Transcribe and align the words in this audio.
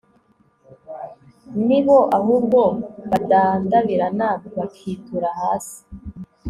ni 1.67 1.79
bo 1.85 1.97
ahubwo 2.17 2.59
badandabirana, 3.09 4.27
bakitura 4.57 5.29
hasi 5.41 5.79